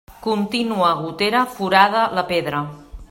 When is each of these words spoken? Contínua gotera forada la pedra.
Contínua 0.27 0.89
gotera 1.03 1.41
forada 1.59 2.09
la 2.19 2.25
pedra. 2.33 2.65